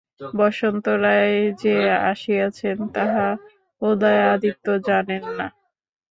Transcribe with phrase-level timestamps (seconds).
[0.33, 1.75] বসন্ত রায় যে
[2.11, 3.27] আসিয়াছেন, তাহা
[3.81, 5.47] উদয়াদিত্য জানেন না।